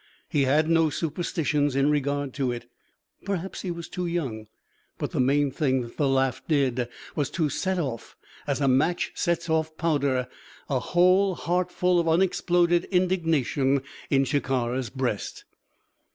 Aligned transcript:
He 0.29 0.45
had 0.45 0.67
no 0.67 0.89
superstitions 0.89 1.75
in 1.75 1.91
regard 1.91 2.33
to 2.33 2.51
it. 2.51 2.65
Perhaps 3.23 3.61
he 3.61 3.69
was 3.69 3.87
too 3.87 4.07
young. 4.07 4.47
But 4.97 5.11
the 5.11 5.19
main 5.19 5.51
thing 5.51 5.81
that 5.81 5.97
the 5.97 6.07
laugh 6.07 6.41
did 6.47 6.89
was 7.15 7.29
to 7.29 7.49
set 7.49 7.77
off, 7.77 8.15
as 8.47 8.61
a 8.61 8.67
match 8.67 9.11
sets 9.13 9.47
off 9.47 9.77
powder, 9.77 10.27
a 10.67 10.79
whole 10.79 11.35
heartful 11.35 11.99
of 11.99 12.07
unexploded 12.09 12.85
indignation 12.85 13.83
in 14.09 14.23
Shikara's 14.25 14.89
breast. 14.89 15.45